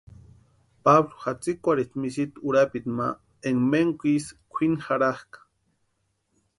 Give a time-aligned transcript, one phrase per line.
[0.85, 3.07] Pablu jatsïkwarhisti misitu urapiti ma
[3.47, 5.39] énka ménku isï kwʼini jarhakʼa.